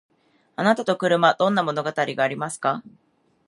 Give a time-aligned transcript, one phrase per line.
[0.55, 2.81] あなたと車どんな物語がありますか？